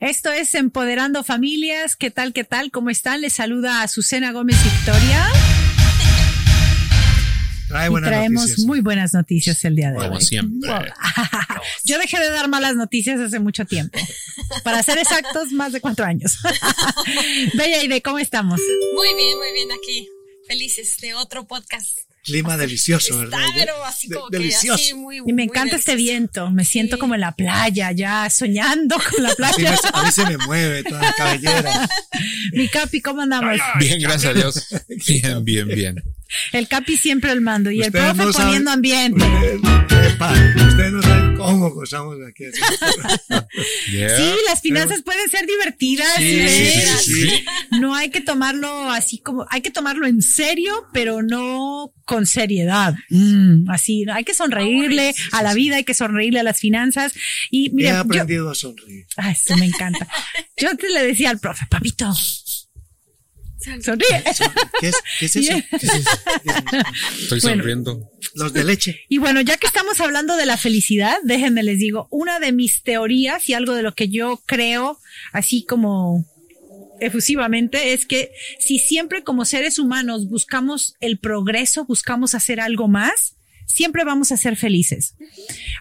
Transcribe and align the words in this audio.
Esto 0.00 0.32
es 0.32 0.54
Empoderando 0.54 1.22
Familias. 1.22 1.94
¿Qué 1.94 2.10
tal? 2.10 2.32
¿Qué 2.32 2.42
tal? 2.42 2.70
¿Cómo 2.70 2.88
están? 2.88 3.20
Les 3.20 3.34
saluda 3.34 3.80
a 3.80 3.82
Azucena 3.82 4.32
Gómez 4.32 4.56
Victoria. 4.64 5.28
y 7.68 8.02
traemos 8.02 8.60
muy 8.60 8.80
buenas 8.80 9.12
noticias 9.12 9.62
el 9.66 9.76
día 9.76 9.90
de 9.90 9.98
hoy. 9.98 10.08
Como 10.08 10.20
siempre. 10.20 10.70
Yo 11.84 11.98
dejé 11.98 12.18
de 12.18 12.30
dar 12.30 12.48
malas 12.48 12.76
noticias 12.76 13.20
hace 13.20 13.40
mucho 13.40 13.66
tiempo. 13.66 13.98
Para 14.64 14.82
ser 14.82 14.96
exactos, 14.96 15.52
más 15.52 15.72
de 15.72 15.82
cuatro 15.82 16.06
años. 16.06 16.38
Bella 17.54 17.86
de 17.86 18.00
¿cómo 18.00 18.18
estamos? 18.18 18.58
Muy 18.94 19.14
bien, 19.14 19.36
muy 19.36 19.52
bien 19.52 19.68
aquí. 19.70 20.08
Felices 20.48 20.96
de 21.02 21.12
otro 21.12 21.46
podcast 21.46 22.09
clima 22.22 22.56
delicioso, 22.56 23.18
¿verdad? 23.18 23.38
Pero 23.54 23.84
así 23.84 24.08
como 24.08 24.28
que 24.28 24.48
así 24.48 24.94
muy, 24.94 25.18
Y 25.26 25.32
me 25.32 25.44
encanta 25.44 25.76
este 25.76 25.96
viento, 25.96 26.50
me 26.50 26.64
siento 26.64 26.98
como 26.98 27.14
en 27.14 27.20
la 27.20 27.32
playa, 27.32 27.92
ya 27.92 28.28
soñando 28.30 28.96
con 28.96 29.22
la 29.22 29.34
playa. 29.34 29.78
a 29.92 30.02
mí 30.04 30.12
se 30.12 30.24
me 30.26 30.36
mueve 30.38 30.82
toda 30.84 31.02
la 31.02 31.12
cabellera. 31.14 31.88
Mi 32.52 32.68
Capi, 32.68 33.00
¿cómo 33.00 33.22
andamos? 33.22 33.58
Bien, 33.78 34.00
gracias 34.00 34.24
a 34.30 34.34
Dios. 34.34 34.68
Bien, 35.06 35.44
bien, 35.44 35.68
bien. 35.68 36.02
El 36.52 36.68
Capi 36.68 36.96
siempre 36.96 37.30
al 37.30 37.40
mando 37.40 37.70
y 37.70 37.82
el 37.82 37.92
profe 37.92 38.26
poniendo 38.32 38.70
ambiente. 38.70 39.24
Ustedes, 39.24 40.92
no 40.92 41.02
saben 41.02 41.36
cómo 41.36 41.70
gozamos 41.70 42.16
aquí. 42.28 42.44
Sí, 43.90 44.34
las 44.46 44.60
finanzas 44.60 45.02
pueden 45.02 45.28
ser 45.28 45.46
divertidas. 45.46 46.18
¿eh? 46.20 47.44
no 47.80 47.94
hay 47.94 48.10
que 48.10 48.20
tomarlo 48.20 48.90
así 48.90 49.18
como, 49.18 49.46
hay 49.50 49.60
que 49.60 49.70
tomarlo 49.70 50.06
en 50.06 50.22
serio, 50.22 50.86
pero 50.92 51.22
no 51.22 51.92
con 52.04 52.26
seriedad. 52.26 52.94
Mm, 53.08 53.68
así, 53.70 54.04
hay 54.12 54.24
que 54.24 54.34
sonreírle 54.34 55.14
a 55.32 55.42
la 55.42 55.54
vida, 55.54 55.76
hay 55.76 55.84
que 55.84 55.94
sonreírle 55.94 56.40
a 56.40 56.44
las 56.44 56.58
finanzas. 56.58 57.12
Y 57.50 57.70
mira, 57.70 57.90
He 57.90 57.96
aprendido 57.96 58.50
a 58.50 58.54
sonreír. 58.54 59.06
Ah, 59.16 59.32
eso 59.32 59.56
me 59.56 59.66
encanta. 59.66 60.08
Yo 60.56 60.76
te 60.76 60.88
le 60.90 61.04
decía 61.04 61.30
al 61.30 61.38
profe, 61.40 61.66
papito, 61.68 62.12
Sonríe. 63.82 64.24
¿Qué 64.80 64.88
es, 64.88 64.96
¿Qué 65.18 65.26
es 65.26 65.36
eso? 65.36 65.52
Estoy 67.20 67.40
sonriendo. 67.40 68.10
Los 68.34 68.52
de 68.52 68.64
leche. 68.64 69.00
Y 69.08 69.18
bueno, 69.18 69.40
ya 69.40 69.56
que 69.56 69.66
estamos 69.66 70.00
hablando 70.00 70.36
de 70.36 70.46
la 70.46 70.56
felicidad, 70.56 71.16
déjenme 71.24 71.62
les 71.62 71.78
digo, 71.78 72.08
una 72.10 72.40
de 72.40 72.52
mis 72.52 72.82
teorías 72.82 73.48
y 73.48 73.54
algo 73.54 73.74
de 73.74 73.82
lo 73.82 73.94
que 73.94 74.08
yo 74.08 74.42
creo, 74.46 74.98
así 75.32 75.64
como 75.64 76.26
efusivamente, 77.00 77.92
es 77.92 78.06
que 78.06 78.32
si 78.58 78.78
siempre 78.78 79.24
como 79.24 79.44
seres 79.44 79.78
humanos 79.78 80.28
buscamos 80.28 80.94
el 81.00 81.18
progreso, 81.18 81.84
buscamos 81.84 82.34
hacer 82.34 82.60
algo 82.60 82.88
más, 82.88 83.36
siempre 83.66 84.04
vamos 84.04 84.32
a 84.32 84.36
ser 84.36 84.56
felices. 84.56 85.14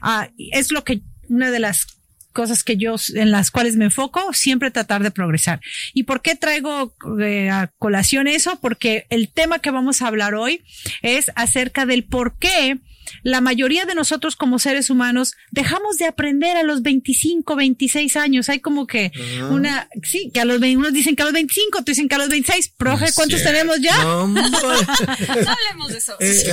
Ah, 0.01 0.29
es 0.37 0.71
lo 0.71 0.83
que 0.83 1.01
una 1.27 1.51
de 1.51 1.59
las 1.59 1.98
cosas 2.39 2.63
que 2.63 2.77
yo, 2.77 2.95
en 3.15 3.31
las 3.31 3.51
cuales 3.51 3.75
me 3.75 3.83
enfoco, 3.83 4.31
siempre 4.31 4.71
tratar 4.71 5.03
de 5.03 5.11
progresar. 5.11 5.59
¿Y 5.93 6.03
por 6.03 6.21
qué 6.21 6.35
traigo 6.35 6.93
eh, 7.21 7.49
a 7.49 7.67
colación 7.77 8.29
eso? 8.29 8.57
Porque 8.61 9.07
el 9.09 9.27
tema 9.27 9.59
que 9.59 9.71
vamos 9.71 10.01
a 10.01 10.07
hablar 10.07 10.35
hoy 10.35 10.63
es 11.01 11.31
acerca 11.35 11.85
del 11.85 12.05
por 12.05 12.37
qué 12.39 12.79
la 13.23 13.41
mayoría 13.41 13.85
de 13.85 13.95
nosotros 13.95 14.35
como 14.35 14.59
seres 14.59 14.89
humanos 14.89 15.33
dejamos 15.51 15.97
de 15.97 16.05
aprender 16.05 16.57
a 16.57 16.63
los 16.63 16.81
25, 16.81 17.55
26 17.55 18.15
años. 18.15 18.49
Hay 18.49 18.59
como 18.59 18.87
que 18.87 19.11
ah. 19.41 19.47
una, 19.47 19.89
sí, 20.03 20.31
que 20.33 20.39
a 20.39 20.45
los 20.45 20.61
unos 20.61 20.93
dicen 20.93 21.15
que 21.15 21.23
a 21.23 21.25
los 21.25 21.33
25, 21.33 21.79
tú 21.79 21.85
dicen 21.87 22.07
que 22.07 22.15
a 22.15 22.19
los 22.19 22.29
26. 22.29 22.69
Profe, 22.77 23.07
¿cuántos 23.15 23.43
tenemos 23.43 23.79
ya? 23.81 23.95
No, 24.09 24.21
hablemos 24.21 25.89
de 25.89 25.97
eso. 25.97 26.15
Eh, 26.19 26.51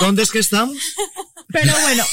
¿Dónde 0.00 0.22
es 0.22 0.30
que 0.30 0.38
estamos? 0.38 0.76
Pero 1.50 1.72
bueno, 1.80 2.04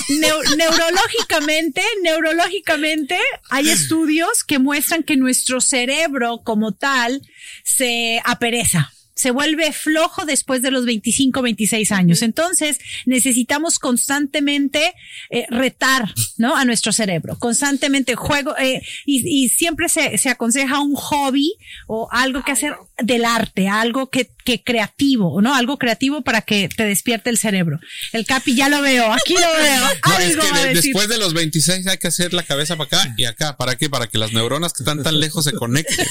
neurológicamente, 0.57 1.81
neurológicamente 2.01 3.19
hay 3.49 3.69
estudios 3.69 4.43
que 4.45 4.59
muestran 4.59 5.03
que 5.03 5.17
nuestro 5.17 5.59
cerebro 5.59 6.41
como 6.43 6.71
tal 6.71 7.21
se 7.63 8.21
apereza 8.23 8.93
se 9.15 9.31
vuelve 9.31 9.71
flojo 9.71 10.25
después 10.25 10.61
de 10.61 10.71
los 10.71 10.85
25, 10.85 11.41
26 11.41 11.91
años. 11.93 12.21
Entonces, 12.21 12.79
necesitamos 13.05 13.79
constantemente 13.79 14.93
eh, 15.29 15.45
retar, 15.49 16.13
¿no? 16.37 16.55
A 16.55 16.65
nuestro 16.65 16.91
cerebro, 16.91 17.39
constantemente 17.39 18.15
juego, 18.15 18.55
eh, 18.57 18.81
y, 19.05 19.49
siempre 19.49 19.87
se, 19.87 20.17
se, 20.17 20.29
aconseja 20.29 20.81
un 20.81 20.95
hobby 20.95 21.53
o 21.87 22.09
algo 22.11 22.43
que 22.43 22.51
hacer 22.51 22.75
del 22.97 23.25
arte, 23.25 23.67
algo 23.67 24.09
que, 24.09 24.31
que 24.43 24.63
creativo, 24.63 25.41
¿no? 25.41 25.55
Algo 25.55 25.77
creativo 25.77 26.23
para 26.23 26.41
que 26.41 26.69
te 26.69 26.85
despierte 26.85 27.29
el 27.29 27.37
cerebro. 27.37 27.79
El 28.13 28.25
Capi 28.25 28.55
ya 28.55 28.69
lo 28.69 28.81
veo, 28.81 29.11
aquí 29.11 29.33
lo 29.33 29.39
veo. 29.61 29.83
algo 30.01 30.43
después 30.73 31.09
de 31.09 31.17
los 31.17 31.33
26 31.33 31.87
hay 31.87 31.97
que 31.97 32.07
hacer 32.07 32.33
la 32.33 32.43
cabeza 32.43 32.77
para 32.77 33.01
acá 33.01 33.13
y 33.17 33.25
acá. 33.25 33.57
¿Para 33.57 33.75
qué? 33.75 33.89
Para 33.89 34.07
que 34.07 34.17
las 34.17 34.33
neuronas 34.33 34.73
que 34.73 34.83
están 34.83 35.03
tan 35.03 35.19
lejos 35.19 35.45
se 35.45 35.53
conecten. 35.53 36.05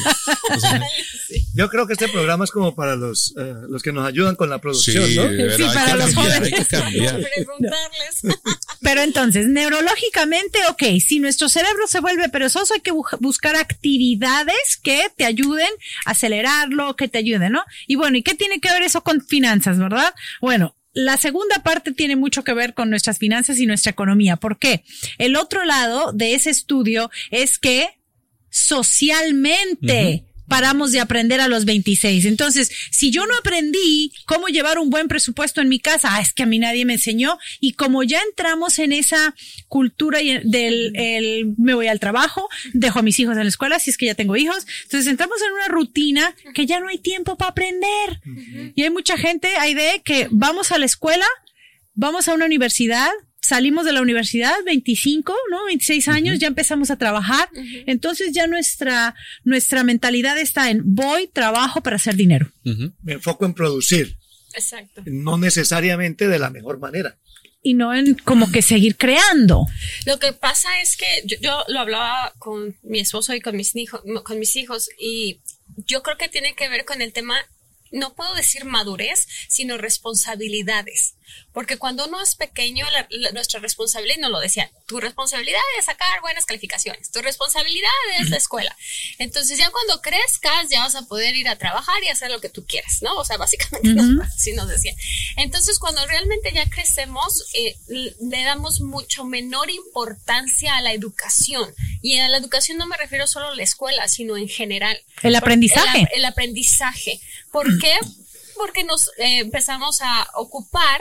Yo 1.55 1.69
creo 1.69 1.87
que 1.87 1.95
este 1.95 2.09
programa 2.09 2.45
es 2.45 2.51
como 2.51 2.75
para 2.75 2.97
los, 2.97 3.35
eh, 3.39 3.55
los 3.69 3.83
que 3.83 3.93
nos 3.93 4.07
ayudan 4.07 4.37
con 4.37 4.51
la 4.51 4.59
producción, 4.59 5.03
¿no? 5.15 5.23
Sí, 5.57 5.65
para 5.73 5.97
los 5.97 6.15
jóvenes. 6.15 6.67
Pero 8.83 9.03
entonces, 9.03 9.47
neurológicamente, 9.47 10.59
ok, 10.69 10.83
si 11.05 11.19
nuestro 11.19 11.49
cerebro 11.49 11.87
se 11.87 12.01
vuelve 12.01 12.29
perezoso, 12.29 12.75
hay 12.75 12.81
que 12.81 12.91
buscar 12.91 13.57
actividades 13.57 14.79
que 14.83 15.07
te 15.17 15.25
ayuden 15.25 15.69
a 16.05 16.15
acelerarlo, 16.75 16.97
que 16.97 17.09
te 17.09 17.19
ayuden, 17.19 17.53
¿no? 17.53 17.63
Y 17.87 17.97
bueno, 17.97 18.17
¿y 18.17 18.23
qué 18.23 18.35
tiene 18.35 18.61
que 18.61 18.71
ver 18.71 18.83
eso 18.83 19.03
con 19.03 19.21
finanzas, 19.21 19.79
verdad? 19.79 20.15
Bueno, 20.41 20.77
la 20.93 21.17
segunda 21.17 21.63
parte 21.63 21.93
tiene 21.93 22.17
mucho 22.17 22.45
que 22.45 22.55
ver 22.55 22.75
con 22.75 22.91
nuestras 22.91 23.19
finanzas 23.19 23.59
y 23.59 23.67
nuestra 23.67 23.91
economía. 23.91 24.37
¿Por 24.37 24.59
qué? 24.59 24.85
El 25.19 25.37
otro 25.37 25.65
lado 25.65 26.13
de 26.13 26.35
ese 26.35 26.51
estudio 26.51 27.11
es 27.31 27.59
que 27.59 27.99
socialmente, 28.51 30.25
paramos 30.49 30.93
de 30.93 31.01
aprender 31.01 31.41
a 31.41 31.49
los 31.49 31.65
26. 31.65 32.25
Entonces, 32.25 32.71
si 32.91 33.11
yo 33.11 33.27
no 33.27 33.37
aprendí 33.37 34.13
cómo 34.27 34.49
llevar 34.49 34.79
un 34.79 34.91
buen 34.91 35.09
presupuesto 35.09 35.61
en 35.61 35.69
mi 35.69 35.79
casa, 35.79 36.09
ah, 36.13 36.21
es 36.21 36.33
que 36.33 36.43
a 36.43 36.47
mí 36.47 36.59
nadie 36.59 36.85
me 36.85 36.95
enseñó. 36.95 37.39
Y 37.61 37.73
como 37.73 38.03
ya 38.03 38.21
entramos 38.29 38.79
en 38.79 38.93
esa 38.93 39.35
cultura 39.69 40.19
del 40.19 40.93
el, 40.95 41.55
me 41.57 41.75
voy 41.75 41.89
al 41.89 42.01
trabajo, 42.01 42.49
dejo 42.73 42.99
a 42.99 43.03
mis 43.03 43.19
hijos 43.19 43.37
en 43.37 43.45
la 43.45 43.49
escuela, 43.49 43.79
si 43.79 43.91
es 43.91 43.97
que 43.97 44.07
ya 44.07 44.15
tengo 44.15 44.37
hijos. 44.37 44.67
Entonces 44.85 45.11
entramos 45.11 45.39
en 45.43 45.53
una 45.53 45.69
rutina 45.69 46.35
que 46.55 46.67
ya 46.67 46.81
no 46.81 46.89
hay 46.89 46.99
tiempo 46.99 47.37
para 47.37 47.51
aprender. 47.51 48.21
Y 48.75 48.83
hay 48.83 48.91
mucha 48.91 49.17
gente, 49.17 49.49
hay 49.59 49.75
de 49.75 50.03
que 50.05 50.29
vamos 50.31 50.73
a 50.73 50.79
la 50.79 50.87
escuela, 50.87 51.27
vamos 51.95 52.29
a 52.29 52.35
una 52.35 52.47
universidad, 52.47 53.11
salimos 53.45 53.85
de 53.85 53.93
la 53.93 54.01
universidad, 54.01 54.55
25, 54.65 55.35
¿no? 55.51 55.65
26 55.67 56.09
años, 56.09 56.39
ya 56.39 56.47
empezamos 56.47 56.91
a 56.91 56.97
trabajar. 56.97 57.49
Entonces 57.87 58.33
ya 58.33 58.47
nuestra, 58.47 59.15
nuestra 59.45 59.85
mentalidad 59.85 60.39
está 60.39 60.71
en 60.71 60.83
voy, 60.85 61.29
trabajo 61.29 61.83
para 61.83 61.97
hacer 61.97 62.17
dinero. 62.17 62.51
Me 63.03 63.15
enfoco 63.15 63.45
en 63.45 63.55
producir. 63.55 64.17
Exacto. 64.55 65.03
No 65.07 65.37
necesariamente 65.37 66.29
de 66.29 66.39
la 66.39 66.51
mejor 66.51 66.79
manera. 66.79 67.19
Y 67.63 67.75
no 67.75 67.95
en 67.95 68.15
como 68.15 68.51
que 68.53 68.61
seguir 68.61 68.97
creando. 68.97 69.67
Lo 70.07 70.19
que 70.19 70.33
pasa 70.33 70.69
es 70.83 70.97
que 70.97 71.07
yo, 71.25 71.37
yo 71.41 71.65
lo 71.69 71.81
hablaba 71.81 72.35
con 72.39 72.77
mi 72.83 73.01
esposo 73.01 73.35
y 73.35 73.41
con 73.41 73.57
mis 73.57 73.75
hijos, 73.75 74.03
con 74.23 74.39
mis 74.39 74.55
hijos, 74.57 74.91
y 74.99 75.41
yo 75.87 76.03
creo 76.03 76.19
que 76.19 76.29
tiene 76.29 76.55
que 76.55 76.69
ver 76.69 76.85
con 76.85 77.01
el 77.01 77.13
tema 77.13 77.37
no 77.95 78.15
puedo 78.15 78.35
decir 78.35 78.65
madurez, 78.65 79.27
sino 79.49 79.79
responsabilidades. 79.79 81.15
Porque 81.53 81.79
cuando 81.79 82.07
uno 82.07 82.21
es 82.21 82.35
pequeño, 82.35 82.87
nuestra 83.33 83.61
responsabilidad, 83.61 84.19
no 84.19 84.29
lo 84.29 84.41
decía, 84.41 84.71
tu 84.87 85.01
responsabilidad 85.01 85.61
es 85.79 85.85
sacar 85.85 86.21
buenas 86.21 86.47
calificaciones, 86.47 87.11
tu 87.11 87.23
responsabilidad 87.23 87.91
es 88.21 88.31
la 88.31 88.37
escuela. 88.37 88.77
Entonces 89.19 89.59
ya 89.59 89.71
cuando 89.71 90.01
crezcas 90.03 90.69
ya 90.69 90.81
vas 90.81 90.95
a 90.97 91.03
poder 91.03 91.37
ir 91.37 91.49
a 91.49 91.57
trabajar 91.57 92.03
y 92.03 92.09
hacer 92.09 92.31
lo 92.31 92.41
que 92.41 92.49
tú 92.49 92.67
quieras, 92.67 93.03
¿no? 93.03 93.15
O 93.15 93.25
sea, 93.25 93.37
básicamente 93.37 93.95
así 94.25 94.53
nos 94.53 94.69
decían. 94.69 94.97
Entonces 95.37 95.79
cuando 95.79 96.05
realmente 96.07 96.53
ya 96.53 96.69
crecemos, 96.69 97.45
eh, 97.55 97.77
le 97.89 98.43
damos 98.43 98.81
mucho 98.81 99.25
menor 99.25 99.71
importancia 99.71 100.77
a 100.77 100.83
la 100.83 100.93
educación. 100.93 101.73
Y 102.03 102.19
a 102.19 102.29
la 102.29 102.37
educación 102.37 102.79
no 102.79 102.87
me 102.87 102.97
refiero 102.97 103.27
solo 103.27 103.49
a 103.49 103.55
la 103.55 103.63
escuela, 103.63 104.09
sino 104.09 104.37
en 104.37 104.49
general. 104.49 104.99
El 105.23 105.37
aprendizaje. 105.37 106.01
El, 106.01 106.19
el 106.19 106.25
aprendizaje. 106.25 107.21
¿Por 107.51 107.79
qué? 107.79 107.95
Porque 108.57 108.85
nos 108.85 109.09
eh, 109.19 109.39
empezamos 109.39 110.01
a 110.03 110.29
ocupar 110.35 111.01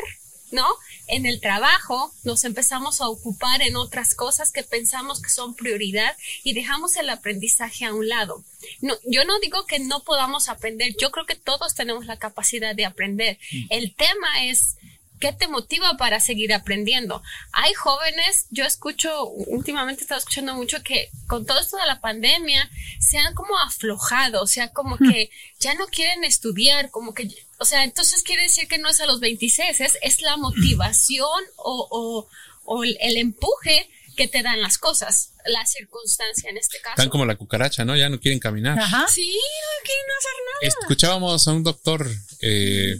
¿no? 0.53 0.65
En 1.07 1.25
el 1.25 1.41
trabajo 1.41 2.13
nos 2.23 2.45
empezamos 2.45 3.01
a 3.01 3.09
ocupar 3.09 3.61
en 3.61 3.75
otras 3.75 4.15
cosas 4.15 4.51
que 4.51 4.63
pensamos 4.63 5.21
que 5.21 5.29
son 5.29 5.55
prioridad 5.55 6.15
y 6.43 6.53
dejamos 6.53 6.95
el 6.95 7.09
aprendizaje 7.09 7.85
a 7.85 7.93
un 7.93 8.07
lado. 8.07 8.43
No, 8.79 8.95
yo 9.05 9.25
no 9.25 9.39
digo 9.39 9.65
que 9.65 9.79
no 9.79 10.03
podamos 10.03 10.47
aprender, 10.47 10.95
yo 10.97 11.11
creo 11.11 11.25
que 11.25 11.35
todos 11.35 11.75
tenemos 11.75 12.05
la 12.05 12.17
capacidad 12.17 12.75
de 12.75 12.85
aprender. 12.85 13.37
Mm. 13.51 13.65
El 13.69 13.95
tema 13.95 14.45
es 14.45 14.77
¿Qué 15.23 15.31
te 15.31 15.47
motiva 15.47 15.95
para 15.95 16.19
seguir 16.19 16.53
aprendiendo? 16.53 17.23
Hay 17.53 17.73
jóvenes, 17.75 18.47
yo 18.49 18.65
escucho, 18.65 19.25
últimamente 19.29 20.01
he 20.01 20.03
estado 20.03 20.19
escuchando 20.19 20.53
mucho 20.53 20.83
que 20.83 21.11
con 21.27 21.45
todo 21.45 21.61
esto 21.61 21.77
de 21.77 21.85
la 21.85 22.01
pandemia 22.01 22.69
se 22.99 23.19
han 23.19 23.33
como 23.33 23.57
aflojado, 23.57 24.41
o 24.41 24.47
sea, 24.47 24.73
como 24.73 24.97
hmm. 24.99 25.09
que 25.09 25.29
ya 25.61 25.75
no 25.75 25.85
quieren 25.85 26.25
estudiar, 26.25 26.91
como 26.91 27.13
que, 27.13 27.29
o 27.57 27.63
sea, 27.63 27.85
entonces 27.85 28.21
quiere 28.21 28.43
decir 28.43 28.67
que 28.67 28.79
no 28.79 28.89
es 28.89 28.99
a 28.99 29.05
los 29.05 29.21
26, 29.21 29.79
es, 29.79 29.97
es 30.01 30.21
la 30.21 30.35
motivación 30.35 31.41
o, 31.55 31.87
o, 31.89 32.27
o 32.65 32.83
el 32.83 33.15
empuje 33.15 33.89
que 34.17 34.27
te 34.27 34.43
dan 34.43 34.61
las 34.61 34.77
cosas. 34.77 35.31
la 35.45 35.65
circunstancia 35.65 36.49
en 36.49 36.57
este 36.57 36.81
caso. 36.81 36.95
Están 36.95 37.09
como 37.09 37.25
la 37.25 37.37
cucaracha, 37.37 37.85
¿no? 37.85 37.95
Ya 37.95 38.09
no 38.09 38.19
quieren 38.19 38.41
caminar. 38.41 38.77
Ajá. 38.77 39.07
Sí, 39.07 39.25
no 39.25 39.85
quieren 39.85 40.05
hacer 40.19 40.31
nada. 40.45 40.79
Escuchábamos 40.81 41.47
a 41.47 41.53
un 41.53 41.63
doctor 41.63 42.11
eh, 42.41 42.99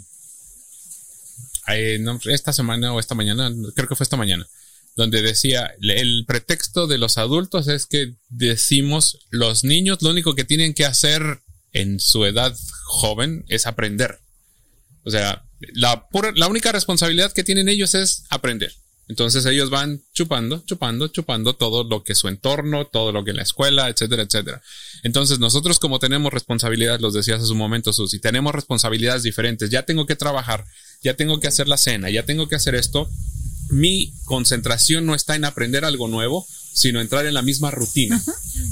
eh, 1.68 2.04
esta 2.25 2.54
semana 2.54 2.94
o 2.94 3.00
esta 3.00 3.15
mañana, 3.15 3.51
creo 3.75 3.88
que 3.88 3.95
fue 3.95 4.04
esta 4.04 4.18
mañana, 4.18 4.48
donde 4.95 5.21
decía, 5.21 5.74
el 5.81 6.25
pretexto 6.27 6.88
de 6.88 6.98
los 6.98 7.18
adultos 7.18 7.68
es 7.68 7.86
que 7.86 8.15
decimos, 8.30 9.19
los 9.30 9.63
niños 9.63 10.01
lo 10.01 10.10
único 10.10 10.36
que 10.36 10.44
tienen 10.44 10.74
que 10.74 10.86
hacer 10.86 11.42
en 11.71 12.00
su 12.00 12.25
edad 12.25 12.56
joven 12.86 13.45
es 13.48 13.65
aprender. 13.65 14.19
O 15.04 15.10
sea, 15.10 15.45
la, 15.74 16.07
la 16.36 16.48
única 16.48 16.71
responsabilidad 16.71 17.33
que 17.33 17.44
tienen 17.44 17.69
ellos 17.69 17.95
es 17.95 18.24
aprender. 18.30 18.74
Entonces 19.09 19.45
ellos 19.45 19.69
van 19.69 20.01
chupando, 20.13 20.63
chupando, 20.65 21.09
chupando 21.09 21.55
todo 21.55 21.83
lo 21.83 22.03
que 22.03 22.15
su 22.15 22.29
entorno, 22.29 22.88
todo 22.88 23.11
lo 23.11 23.23
que 23.23 23.33
la 23.33 23.44
escuela, 23.44 23.89
etcétera, 23.89 24.23
etcétera. 24.23 24.61
Entonces 25.03 25.39
nosotros 25.39 25.79
como 25.79 26.00
tenemos 26.00 26.31
responsabilidades, 26.31 27.01
los 27.01 27.13
decías 27.13 27.41
hace 27.41 27.51
un 27.51 27.57
momento, 27.57 27.91
Susi, 27.91 28.19
tenemos 28.19 28.55
responsabilidades 28.55 29.23
diferentes. 29.23 29.69
Ya 29.69 29.83
tengo 29.83 30.05
que 30.05 30.15
trabajar, 30.15 30.65
ya 31.01 31.15
tengo 31.15 31.39
que 31.39 31.47
hacer 31.47 31.67
la 31.67 31.77
cena, 31.77 32.09
ya 32.09 32.23
tengo 32.23 32.47
que 32.47 32.55
hacer 32.55 32.75
esto. 32.75 33.09
Mi 33.69 34.13
concentración 34.25 35.06
no 35.06 35.15
está 35.15 35.35
en 35.35 35.45
aprender 35.45 35.83
algo 35.83 36.07
nuevo, 36.07 36.47
sino 36.73 37.01
entrar 37.01 37.25
en 37.25 37.33
la 37.33 37.41
misma 37.41 37.71
rutina. 37.71 38.21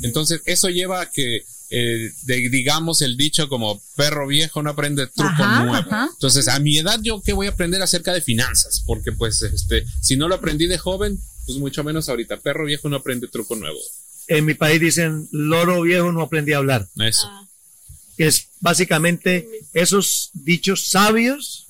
Entonces 0.01 0.41
eso 0.45 0.69
lleva 0.69 1.01
a 1.01 1.09
que, 1.11 1.45
eh, 1.71 2.11
de- 2.23 2.49
digamos 2.49 3.01
el 3.01 3.15
dicho 3.17 3.47
como 3.49 3.81
perro 3.95 4.27
viejo 4.27 4.61
no 4.61 4.69
aprende 4.71 5.07
truco 5.07 5.31
Ajá, 5.43 5.63
nuevo. 5.63 5.75
ajá. 5.75 6.09
Entonces, 6.13 6.47
a 6.49 6.59
mi 6.59 6.77
edad, 6.77 6.99
yo 7.01 7.21
qué 7.21 7.33
voy 7.33 7.47
a 7.47 7.51
aprender 7.51 7.81
acerca 7.81 8.13
de 8.13 8.21
finanzas, 8.21 8.83
porque 8.85 9.11
pues, 9.13 9.41
este, 9.41 9.85
si 10.01 10.17
no 10.17 10.27
lo 10.27 10.35
aprendí 10.35 10.67
de 10.67 10.77
joven, 10.77 11.17
pues 11.45 11.57
mucho 11.57 11.83
menos 11.83 12.07
ahorita. 12.09 12.37
Perro 12.37 12.65
viejo 12.65 12.89
no 12.89 12.97
aprende 12.97 13.27
truco 13.27 13.55
nuevo. 13.55 13.79
En 14.27 14.45
mi 14.45 14.53
país 14.53 14.79
dicen, 14.79 15.27
loro 15.31 15.81
viejo 15.81 16.11
no 16.11 16.21
aprendí 16.21 16.53
a 16.53 16.57
hablar. 16.57 16.87
Eso. 16.99 17.23
Ah, 17.25 17.47
que 18.17 18.27
es 18.27 18.49
básicamente 18.59 19.47
esos 19.73 20.29
dichos 20.33 20.89
sabios 20.89 21.67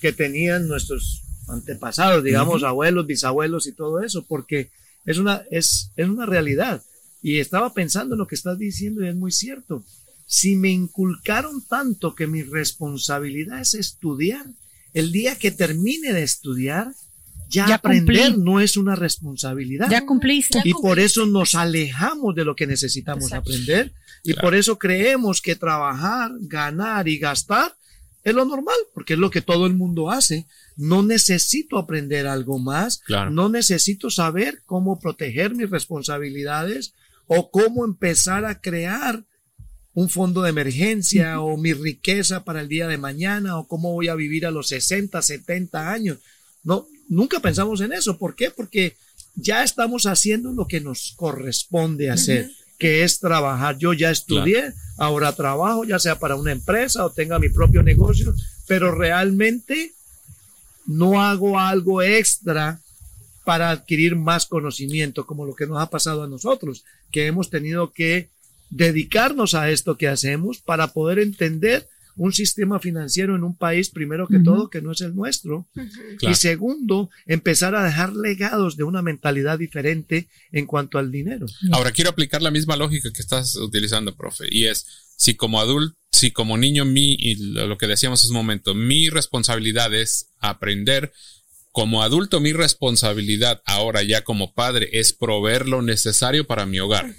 que 0.00 0.12
tenían 0.12 0.66
nuestros 0.66 1.20
antepasados, 1.48 2.24
digamos, 2.24 2.64
abuelos, 2.64 3.06
bisabuelos 3.06 3.66
y 3.66 3.72
todo 3.72 4.02
eso, 4.02 4.24
porque 4.26 4.70
es 5.04 5.18
una, 5.18 5.42
es, 5.50 5.90
es 5.96 6.08
una 6.08 6.26
realidad. 6.26 6.82
Y 7.28 7.40
estaba 7.40 7.74
pensando 7.74 8.14
en 8.14 8.20
lo 8.20 8.28
que 8.28 8.36
estás 8.36 8.56
diciendo 8.56 9.04
y 9.04 9.08
es 9.08 9.16
muy 9.16 9.32
cierto. 9.32 9.82
Si 10.26 10.54
me 10.54 10.70
inculcaron 10.70 11.60
tanto 11.66 12.14
que 12.14 12.28
mi 12.28 12.44
responsabilidad 12.44 13.60
es 13.60 13.74
estudiar, 13.74 14.46
el 14.94 15.10
día 15.10 15.34
que 15.36 15.50
termine 15.50 16.12
de 16.12 16.22
estudiar, 16.22 16.92
ya, 17.48 17.66
Ya 17.66 17.74
aprender 17.74 18.26
cumplí. 18.28 18.44
no 18.44 18.60
es 18.60 18.76
una 18.76 18.94
responsabilidad. 18.94 19.90
Ya 19.90 20.06
cumpliste. 20.06 20.60
Y 20.64 20.72
por 20.74 21.00
eso 21.00 21.26
nos 21.26 21.56
alejamos 21.56 22.32
de 22.36 22.44
lo 22.44 22.54
que 22.54 22.68
necesitamos 22.68 23.24
Exacto. 23.24 23.50
aprender. 23.50 23.92
Y 24.22 24.32
Claro. 24.32 24.46
por 24.46 24.54
eso 24.54 24.78
creemos 24.78 25.42
que 25.42 25.56
trabajar, 25.56 26.30
ganar 26.42 27.08
y 27.08 27.18
gastar 27.18 27.74
es 28.22 28.34
lo 28.34 28.44
normal, 28.44 28.76
porque 28.94 29.14
es 29.14 29.18
lo 29.18 29.30
que 29.30 29.40
todo 29.42 29.66
el 29.66 29.74
mundo 29.74 30.12
hace. 30.12 30.46
No 30.76 31.02
necesito 31.02 31.76
aprender 31.76 32.28
algo 32.28 32.60
más. 32.60 32.98
Claro. 33.04 33.32
No 33.32 33.48
necesito 33.48 34.10
saber 34.10 34.62
cómo 34.64 35.00
proteger 35.00 35.56
mis 35.56 35.70
responsabilidades 35.70 36.94
o 37.26 37.50
cómo 37.50 37.84
empezar 37.84 38.44
a 38.44 38.60
crear 38.60 39.24
un 39.94 40.10
fondo 40.10 40.42
de 40.42 40.50
emergencia 40.50 41.40
o 41.40 41.56
mi 41.56 41.72
riqueza 41.72 42.44
para 42.44 42.60
el 42.60 42.68
día 42.68 42.86
de 42.86 42.98
mañana 42.98 43.58
o 43.58 43.66
cómo 43.66 43.92
voy 43.92 44.08
a 44.08 44.14
vivir 44.14 44.44
a 44.44 44.50
los 44.50 44.68
60, 44.68 45.22
70 45.22 45.90
años. 45.90 46.18
No, 46.62 46.86
nunca 47.08 47.40
pensamos 47.40 47.80
en 47.80 47.92
eso. 47.92 48.18
¿Por 48.18 48.34
qué? 48.34 48.50
Porque 48.50 48.96
ya 49.34 49.62
estamos 49.64 50.04
haciendo 50.04 50.52
lo 50.52 50.66
que 50.66 50.80
nos 50.80 51.14
corresponde 51.16 52.10
hacer, 52.10 52.50
que 52.78 53.04
es 53.04 53.20
trabajar. 53.20 53.78
Yo 53.78 53.94
ya 53.94 54.10
estudié, 54.10 54.74
ahora 54.98 55.34
trabajo, 55.34 55.84
ya 55.84 55.98
sea 55.98 56.18
para 56.18 56.36
una 56.36 56.52
empresa 56.52 57.04
o 57.06 57.12
tenga 57.12 57.38
mi 57.38 57.48
propio 57.48 57.82
negocio, 57.82 58.34
pero 58.66 58.94
realmente 58.94 59.94
no 60.86 61.22
hago 61.22 61.58
algo 61.58 62.02
extra 62.02 62.80
para 63.46 63.70
adquirir 63.70 64.16
más 64.16 64.44
conocimiento, 64.46 65.24
como 65.24 65.46
lo 65.46 65.54
que 65.54 65.68
nos 65.68 65.80
ha 65.80 65.88
pasado 65.88 66.24
a 66.24 66.28
nosotros, 66.28 66.84
que 67.12 67.26
hemos 67.26 67.48
tenido 67.48 67.92
que 67.92 68.28
dedicarnos 68.70 69.54
a 69.54 69.70
esto 69.70 69.96
que 69.96 70.08
hacemos 70.08 70.58
para 70.58 70.88
poder 70.88 71.20
entender 71.20 71.88
un 72.16 72.32
sistema 72.32 72.80
financiero 72.80 73.36
en 73.36 73.44
un 73.44 73.54
país, 73.54 73.90
primero 73.90 74.26
que 74.26 74.40
todo, 74.40 74.68
que 74.68 74.82
no 74.82 74.90
es 74.90 75.00
el 75.00 75.14
nuestro, 75.14 75.66
Claro. 76.18 76.32
y 76.32 76.34
segundo, 76.34 77.08
empezar 77.26 77.76
a 77.76 77.84
dejar 77.84 78.14
legados 78.14 78.76
de 78.76 78.82
una 78.82 79.00
mentalidad 79.00 79.58
diferente 79.60 80.26
en 80.50 80.66
cuanto 80.66 80.98
al 80.98 81.12
dinero. 81.12 81.46
Ahora 81.70 81.92
quiero 81.92 82.10
aplicar 82.10 82.42
la 82.42 82.50
misma 82.50 82.74
lógica 82.76 83.12
que 83.12 83.20
estás 83.22 83.54
utilizando, 83.54 84.16
profe, 84.16 84.46
y 84.50 84.64
es 84.66 84.86
si 85.16 85.34
como 85.36 85.60
adulto, 85.60 85.94
si 86.10 86.32
como 86.32 86.56
niño 86.56 86.84
mi 86.84 87.14
y 87.14 87.36
lo 87.52 87.68
lo 87.68 87.78
que 87.78 87.86
decíamos 87.86 88.20
hace 88.20 88.30
un 88.30 88.38
momento, 88.38 88.74
mi 88.74 89.08
responsabilidad 89.08 89.94
es 89.94 90.30
aprender. 90.40 91.12
Como 91.76 92.02
adulto, 92.02 92.40
mi 92.40 92.54
responsabilidad 92.54 93.60
ahora 93.66 94.02
ya 94.02 94.24
como 94.24 94.54
padre 94.54 94.88
es 94.92 95.12
proveer 95.12 95.68
lo 95.68 95.82
necesario 95.82 96.46
para 96.46 96.64
mi 96.64 96.80
hogar. 96.80 97.14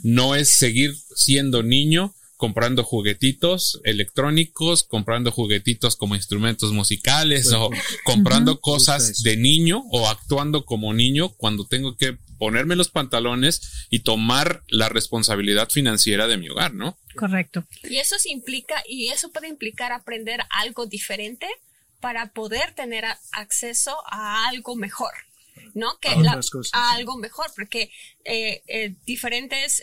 No 0.00 0.34
es 0.34 0.50
seguir 0.50 0.94
siendo 1.14 1.62
niño 1.62 2.14
comprando 2.36 2.84
juguetitos 2.84 3.80
electrónicos, 3.84 4.82
comprando 4.82 5.32
juguetitos 5.32 5.96
como 5.96 6.14
instrumentos 6.14 6.72
musicales 6.72 7.50
o 7.54 7.70
comprando 8.04 8.60
cosas 8.60 9.22
de 9.22 9.38
niño 9.38 9.82
o 9.90 10.10
actuando 10.10 10.66
como 10.66 10.92
niño 10.92 11.30
cuando 11.30 11.66
tengo 11.66 11.96
que 11.96 12.18
ponerme 12.36 12.76
los 12.76 12.90
pantalones 12.90 13.86
y 13.88 14.00
tomar 14.00 14.62
la 14.68 14.90
responsabilidad 14.90 15.70
financiera 15.70 16.26
de 16.26 16.36
mi 16.36 16.50
hogar, 16.50 16.74
¿no? 16.74 16.98
Correcto. 17.14 17.64
Y 17.84 17.96
eso 17.96 18.18
se 18.18 18.30
implica, 18.30 18.74
y 18.86 19.08
eso 19.08 19.30
puede 19.30 19.48
implicar 19.48 19.92
aprender 19.92 20.40
algo 20.50 20.84
diferente 20.84 21.46
para 22.06 22.28
poder 22.32 22.72
tener 22.72 23.04
a- 23.04 23.18
acceso 23.32 23.92
a 24.06 24.46
algo 24.46 24.76
mejor. 24.76 25.12
¿No? 25.74 25.98
Que 25.98 26.10
A 26.10 26.16
la- 26.16 26.30
otras 26.30 26.50
cosas, 26.50 26.70
a 26.74 26.90
sí. 26.90 26.96
algo 26.98 27.16
mejor, 27.16 27.46
porque 27.56 27.90
eh, 28.24 28.62
eh, 28.68 28.94
diferentes 29.04 29.82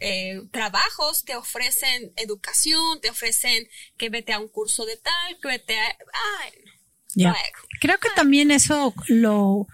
eh, 0.00 0.40
trabajos 0.50 1.24
te 1.24 1.36
ofrecen 1.36 2.12
educación, 2.16 3.00
te 3.02 3.10
ofrecen 3.10 3.68
que 3.98 4.08
vete 4.08 4.32
a 4.32 4.38
un 4.38 4.48
curso 4.48 4.86
de 4.86 4.96
tal, 4.96 5.38
que 5.42 5.48
vete 5.48 5.78
a. 5.78 5.86
Ay, 6.40 6.52
Ya. 7.14 7.30
luego. 7.30 7.68
Creo 7.80 7.98
que 7.98 8.08
también 8.16 8.50
eso 8.50 8.94
lo 9.08 9.66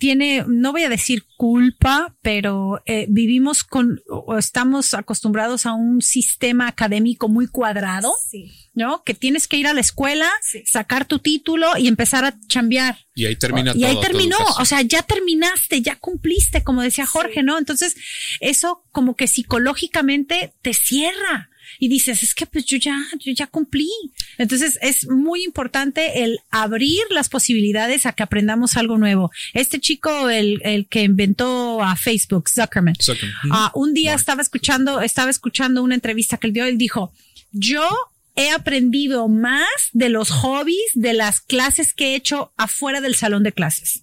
tiene, 0.00 0.44
no 0.48 0.72
voy 0.72 0.82
a 0.84 0.88
decir 0.88 1.24
culpa, 1.36 2.16
pero 2.22 2.82
eh, 2.86 3.04
vivimos 3.10 3.62
con, 3.64 4.00
o 4.08 4.38
estamos 4.38 4.94
acostumbrados 4.94 5.66
a 5.66 5.74
un 5.74 6.00
sistema 6.00 6.66
académico 6.68 7.28
muy 7.28 7.46
cuadrado, 7.46 8.12
Sí. 8.30 8.50
¿no? 8.74 9.02
Que 9.04 9.12
tienes 9.14 9.46
que 9.46 9.58
ir 9.58 9.66
a 9.66 9.74
la 9.74 9.80
escuela, 9.82 10.28
Sí. 10.42 10.62
sacar 10.66 11.04
tu 11.04 11.18
título 11.18 11.76
y 11.76 11.86
empezar 11.86 12.24
a 12.24 12.34
chambear. 12.48 12.96
Y 13.14 13.26
ahí 13.26 13.36
termina 13.36 13.72
y 13.76 13.80
todo. 13.80 13.86
ahí 13.90 14.00
terminó, 14.00 14.36
o 14.58 14.64
sea, 14.64 14.80
ya 14.80 15.02
terminaste, 15.02 15.82
ya 15.82 15.96
cumpliste, 15.96 16.64
como 16.64 16.80
decía 16.82 17.04
Jorge, 17.04 17.42
¿no? 17.42 17.58
Entonces, 17.58 17.94
eso 18.40 18.82
como 18.92 19.16
que 19.16 19.26
psicológicamente 19.28 20.54
te 20.62 20.72
cierra 20.72 21.50
y 21.78 21.88
dices, 21.88 22.22
es 22.22 22.34
que 22.34 22.46
pues 22.46 22.64
yo 22.64 22.76
ya, 22.76 22.96
yo 23.18 23.32
ya 23.32 23.46
cumplí. 23.46 23.90
Entonces, 24.38 24.78
es 24.82 25.08
muy 25.08 25.44
importante 25.44 26.24
el 26.24 26.38
abrir 26.50 27.00
las 27.10 27.28
posibilidades 27.28 28.06
a 28.06 28.12
que 28.12 28.22
aprendamos 28.22 28.76
algo 28.76 28.98
nuevo. 28.98 29.30
Este 29.54 29.80
chico, 29.80 30.28
el, 30.28 30.60
el 30.64 30.86
que 30.86 31.02
inventó 31.02 31.82
a 31.82 31.96
Facebook, 31.96 32.48
Zuckerman, 32.48 32.94
Ah, 33.50 33.70
un 33.74 33.94
día 33.94 34.14
estaba 34.14 34.42
escuchando, 34.42 35.00
estaba 35.00 35.30
escuchando 35.30 35.82
una 35.82 35.94
entrevista 35.94 36.36
que 36.36 36.48
él 36.48 36.52
dio. 36.52 36.64
Él 36.64 36.78
dijo, 36.78 37.12
yo 37.52 37.88
he 38.36 38.50
aprendido 38.50 39.28
más 39.28 39.68
de 39.92 40.08
los 40.08 40.30
hobbies, 40.30 40.90
de 40.94 41.12
las 41.14 41.40
clases 41.40 41.92
que 41.92 42.12
he 42.12 42.14
hecho 42.14 42.52
afuera 42.56 43.00
del 43.00 43.14
salón 43.14 43.42
de 43.42 43.52
clases. 43.52 44.02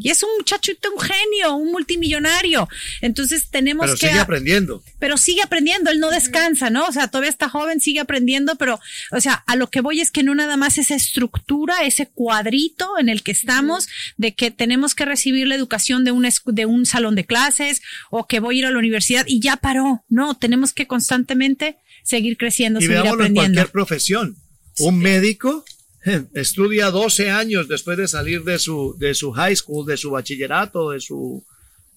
Y 0.00 0.10
es 0.10 0.22
un 0.22 0.28
muchachito, 0.38 0.90
un 0.92 1.00
genio, 1.00 1.54
un 1.54 1.72
multimillonario. 1.72 2.68
Entonces 3.00 3.48
tenemos 3.50 3.86
Pero 3.86 3.96
que, 3.98 4.08
sigue 4.08 4.20
aprendiendo. 4.20 4.82
pero 4.98 5.16
sigue 5.16 5.42
aprendiendo, 5.42 5.90
él 5.90 6.00
no 6.00 6.10
descansa, 6.10 6.68
¿no? 6.70 6.84
O 6.86 6.92
sea, 6.92 7.08
todavía 7.08 7.30
está 7.30 7.48
joven, 7.48 7.80
sigue 7.80 8.00
aprendiendo, 8.00 8.56
pero, 8.56 8.78
o 9.10 9.20
sea, 9.20 9.42
a 9.46 9.56
lo 9.56 9.68
que 9.70 9.80
voy 9.80 10.00
es 10.00 10.10
que 10.10 10.22
no 10.22 10.34
nada 10.34 10.56
más 10.56 10.76
esa 10.78 10.94
estructura, 10.94 11.84
ese 11.84 12.06
cuadrito 12.06 12.98
en 12.98 13.08
el 13.08 13.22
que 13.22 13.32
estamos, 13.32 13.88
de 14.16 14.34
que 14.34 14.50
tenemos 14.50 14.94
que 14.94 15.04
recibir 15.04 15.46
la 15.46 15.54
educación 15.54 16.04
de 16.04 16.10
un, 16.12 16.24
escu- 16.24 16.52
de 16.52 16.66
un 16.66 16.84
salón 16.86 17.14
de 17.14 17.24
clases 17.24 17.80
o 18.10 18.26
que 18.26 18.40
voy 18.40 18.56
a 18.56 18.58
ir 18.60 18.66
a 18.66 18.70
la 18.70 18.78
universidad 18.78 19.24
y 19.26 19.40
ya 19.40 19.56
paró. 19.56 20.04
No, 20.08 20.36
tenemos 20.36 20.72
que 20.72 20.86
constantemente 20.86 21.76
seguir 22.02 22.36
creciendo, 22.36 22.80
Y 22.80 22.82
seguir 22.82 22.96
veámoslo 23.02 23.24
en 23.24 23.30
aprendiendo. 23.32 23.54
cualquier 23.60 23.72
profesión. 23.72 24.36
Un 24.78 24.98
médico 24.98 25.64
estudia 26.34 26.90
12 26.90 27.30
años 27.30 27.68
después 27.68 27.98
de 27.98 28.08
salir 28.08 28.42
de 28.44 28.58
su, 28.58 28.96
de 28.98 29.14
su 29.14 29.32
high 29.32 29.56
school, 29.56 29.86
de 29.86 29.96
su 29.96 30.10
bachillerato, 30.10 30.90
de 30.90 31.00
su, 31.00 31.44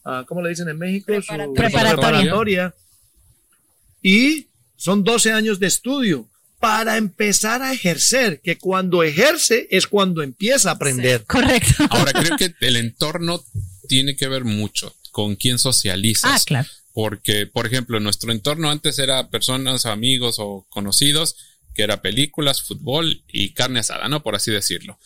ah, 0.05 0.25
¿cómo 0.27 0.41
le 0.41 0.49
dicen 0.49 0.69
en 0.69 0.77
México? 0.77 1.13
Su 1.21 1.27
Preparatoria. 1.27 1.53
Preparatoria. 1.53 2.19
preparatoria. 2.19 2.75
Y 4.01 4.47
son 4.75 5.03
12 5.03 5.31
años 5.31 5.59
de 5.59 5.67
estudio 5.67 6.27
para 6.59 6.95
empezar 6.95 7.61
a 7.61 7.73
ejercer, 7.73 8.39
que 8.41 8.57
cuando 8.57 9.03
ejerce 9.03 9.67
es 9.69 9.85
cuando 9.85 10.21
empieza 10.21 10.69
a 10.69 10.73
aprender. 10.73 11.25
Correcto. 11.25 11.83
Ahora 11.89 12.13
creo 12.13 12.37
que 12.37 12.53
el 12.61 12.77
entorno 12.77 13.43
tiene 13.87 14.15
que 14.15 14.27
ver 14.27 14.45
mucho. 14.45 14.95
con 15.11 15.35
quién 15.35 15.59
socializas. 15.59 16.31
Ah, 16.41 16.43
claro. 16.45 16.69
Porque, 16.93 17.47
por 17.47 17.67
ejemplo, 17.67 17.99
nuestro 17.99 18.31
entorno 18.31 18.69
antes 18.69 18.97
era 18.97 19.29
personas, 19.29 19.85
amigos 19.85 20.37
o 20.39 20.65
conocidos, 20.69 21.35
que 21.73 21.83
era 21.83 22.01
películas, 22.01 22.61
fútbol 22.61 23.23
y 23.27 23.53
carne 23.53 23.79
asada, 23.79 24.07
¿no? 24.07 24.23
Por 24.23 24.35
así 24.35 24.51
decirlo. 24.51 24.99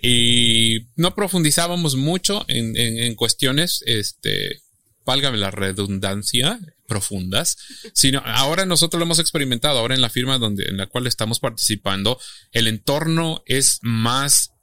Y 0.00 0.86
no 0.96 1.14
profundizábamos 1.14 1.96
mucho 1.96 2.44
en, 2.48 2.76
en, 2.76 3.14
cuestiones, 3.14 3.82
este, 3.86 4.60
válgame 5.04 5.38
la 5.38 5.50
redundancia, 5.50 6.58
profundas, 6.86 7.56
sino 7.94 8.20
ahora 8.24 8.66
nosotros 8.66 8.98
lo 8.98 9.04
hemos 9.04 9.18
experimentado, 9.18 9.78
ahora 9.78 9.94
en 9.94 10.00
la 10.00 10.10
firma 10.10 10.38
donde, 10.38 10.64
en 10.64 10.76
la 10.76 10.86
cual 10.86 11.06
estamos 11.06 11.40
participando, 11.40 12.18
el 12.52 12.66
entorno 12.66 13.42
es 13.46 13.78
más 13.82 14.53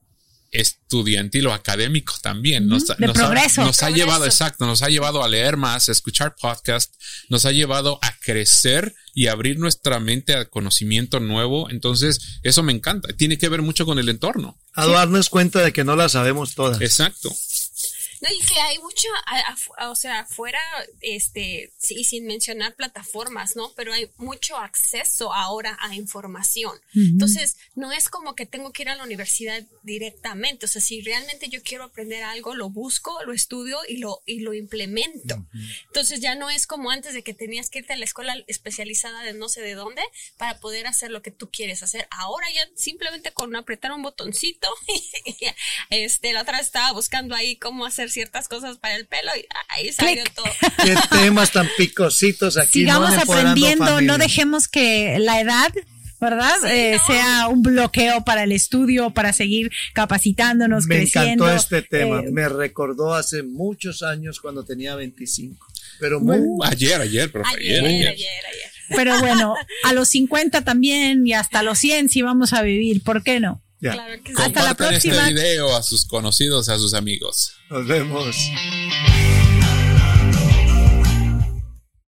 estudiantil 0.51 1.47
o 1.47 1.53
académico 1.53 2.13
también. 2.21 2.67
Nos, 2.67 2.87
de 2.87 3.07
nos 3.07 3.17
progreso. 3.17 3.61
Ha, 3.61 3.65
nos 3.65 3.81
ha 3.83 3.89
llevado, 3.89 4.25
exacto, 4.25 4.65
nos 4.65 4.83
ha 4.83 4.89
llevado 4.89 5.23
a 5.23 5.27
leer 5.27 5.57
más, 5.57 5.89
a 5.89 5.91
escuchar 5.91 6.35
podcast, 6.35 6.93
nos 7.29 7.45
ha 7.45 7.51
llevado 7.51 7.99
a 8.01 8.13
crecer 8.19 8.93
y 9.13 9.27
abrir 9.27 9.57
nuestra 9.59 9.99
mente 9.99 10.35
a 10.35 10.45
conocimiento 10.45 11.19
nuevo. 11.19 11.69
Entonces, 11.69 12.39
eso 12.43 12.63
me 12.63 12.73
encanta. 12.73 13.13
Tiene 13.13 13.37
que 13.37 13.49
ver 13.49 13.61
mucho 13.61 13.85
con 13.85 13.99
el 13.99 14.09
entorno. 14.09 14.57
A 14.73 14.87
darnos 14.87 15.29
cuenta 15.29 15.59
de 15.59 15.73
que 15.73 15.83
no 15.83 15.95
la 15.95 16.09
sabemos 16.09 16.55
todas. 16.55 16.81
Exacto. 16.81 17.33
No, 18.21 18.29
y 18.31 18.39
que 18.45 18.59
hay 18.59 18.77
mucho, 18.79 19.07
a- 19.25 19.55
a- 19.79 19.89
o 19.89 19.95
sea, 19.95 20.19
afuera, 20.19 20.59
este, 21.01 21.73
sí, 21.77 22.03
sin 22.03 22.25
mencionar 22.25 22.75
plataformas, 22.75 23.55
¿no? 23.55 23.73
Pero 23.75 23.93
hay 23.93 24.11
mucho 24.17 24.57
acceso 24.57 25.33
ahora 25.33 25.77
a 25.81 25.95
información. 25.95 26.79
Entonces, 26.95 27.57
no 27.75 27.91
es 27.91 28.09
como 28.09 28.35
que 28.35 28.45
tengo 28.45 28.71
que 28.71 28.83
ir 28.83 28.89
a 28.89 28.95
la 28.95 29.03
universidad 29.03 29.63
directamente. 29.83 30.65
O 30.65 30.69
sea, 30.69 30.81
si 30.81 31.01
realmente 31.01 31.49
yo 31.49 31.63
quiero 31.63 31.83
aprender 31.85 32.21
algo, 32.23 32.53
lo 32.53 32.69
busco, 32.69 33.23
lo 33.25 33.33
estudio 33.33 33.79
y 33.87 33.97
lo, 33.97 34.21
y 34.27 34.41
lo 34.41 34.53
implemento. 34.53 35.43
Entonces, 35.87 36.19
ya 36.19 36.35
no 36.35 36.49
es 36.51 36.67
como 36.67 36.91
antes 36.91 37.13
de 37.15 37.23
que 37.23 37.33
tenías 37.33 37.69
que 37.71 37.79
irte 37.79 37.93
a 37.93 37.97
la 37.97 38.05
escuela 38.05 38.35
especializada 38.47 39.23
de 39.23 39.33
no 39.33 39.49
sé 39.49 39.61
de 39.61 39.73
dónde 39.73 40.03
para 40.37 40.59
poder 40.59 40.85
hacer 40.85 41.09
lo 41.09 41.23
que 41.23 41.31
tú 41.31 41.49
quieres 41.49 41.81
hacer. 41.81 42.07
Ahora 42.11 42.47
ya 42.53 42.69
simplemente 42.75 43.31
con 43.31 43.55
apretar 43.55 43.91
un 43.93 44.03
botoncito, 44.03 44.67
este, 45.89 46.33
la 46.33 46.41
otra 46.43 46.57
vez 46.57 46.67
estaba 46.67 46.91
buscando 46.91 47.35
ahí 47.35 47.55
cómo 47.57 47.85
hacer 47.85 48.10
ciertas 48.11 48.47
cosas 48.47 48.77
para 48.77 48.95
el 48.95 49.05
pelo 49.07 49.31
y 49.37 49.45
ahí 49.69 49.91
salió 49.91 50.23
Clic. 50.23 50.33
todo. 50.35 50.45
Qué 50.83 50.95
temas 51.09 51.51
tan 51.51 51.67
picositos 51.77 52.57
aquí. 52.57 52.79
Sigamos 52.79 53.13
no 53.15 53.21
aprendiendo, 53.21 54.01
no 54.01 54.17
dejemos 54.17 54.67
que 54.67 55.17
la 55.19 55.39
edad 55.41 55.71
¿verdad? 56.19 56.53
Sí, 56.61 56.67
Eh, 56.69 56.97
no. 56.99 57.07
sea 57.13 57.47
un 57.47 57.63
bloqueo 57.63 58.23
para 58.23 58.43
el 58.43 58.51
estudio, 58.51 59.09
para 59.09 59.33
seguir 59.33 59.71
capacitándonos, 59.93 60.85
Me 60.85 60.97
creciendo. 60.97 61.45
encantó 61.45 61.55
este 61.55 61.81
tema. 61.81 62.19
Eh, 62.19 62.31
Me 62.31 62.47
recordó 62.47 63.15
hace 63.15 63.41
muchos 63.41 64.03
años 64.03 64.39
cuando 64.39 64.63
tenía 64.63 64.93
25. 64.95 65.65
Pero 65.99 66.19
muy, 66.19 66.37
Uh, 66.39 66.63
ayer, 66.63 67.01
ayer, 67.01 67.31
profe, 67.31 67.49
Ayer, 67.55 67.79
ayer, 67.79 67.85
ayer, 67.85 68.07
ayer. 68.07 68.09
ayer, 68.09 68.45
ayer. 68.51 68.71
pero 68.95 69.19
bueno, 69.19 69.55
a 69.83 69.93
los 69.93 70.09
50 70.09 70.61
también 70.63 71.25
y 71.25 71.33
hasta 71.33 71.63
los 71.63 71.79
100 71.79 72.09
sí 72.09 72.21
vamos 72.21 72.53
a 72.53 72.61
vivir, 72.61 73.01
¿por 73.01 73.23
qué 73.23 73.39
no? 73.39 73.63
Ya. 73.81 73.93
Claro 73.93 74.23
que 74.23 74.33
sí. 74.33 74.41
Hasta 74.41 74.61
la 74.61 74.67
Compartan 74.69 74.93
este 74.93 75.09
próxima. 75.09 75.29
video 75.29 75.75
a 75.75 75.83
sus 75.83 76.05
conocidos, 76.05 76.69
a 76.69 76.77
sus 76.77 76.93
amigos. 76.93 77.53
Nos 77.69 77.87
vemos. 77.87 78.35